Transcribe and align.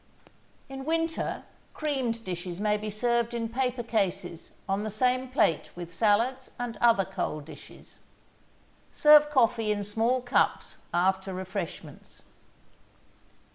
In 0.67 0.83
winter 0.83 1.43
creamed 1.75 2.23
dishes 2.23 2.59
may 2.59 2.75
be 2.75 2.89
served 2.89 3.35
in 3.35 3.47
paper 3.47 3.83
cases 3.83 4.49
on 4.67 4.81
the 4.83 4.89
same 4.89 5.27
plate 5.29 5.69
with 5.75 5.93
salads 5.93 6.49
and 6.57 6.75
other 6.77 7.05
cold 7.05 7.45
dishes. 7.45 7.99
Serve 8.91 9.29
coffee 9.29 9.71
in 9.71 9.83
small 9.83 10.19
cups 10.19 10.77
after 10.91 11.35
refreshments. 11.35 12.23